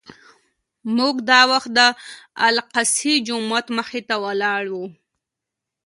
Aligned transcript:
موږ 0.97 1.15
دا 1.29 1.41
وخت 1.51 1.69
د 1.77 1.79
الاقصی 2.47 3.13
جومات 3.27 3.65
مخې 3.77 4.01
ته 4.07 4.15
ولاړ 4.23 4.63
وو. 4.73 4.85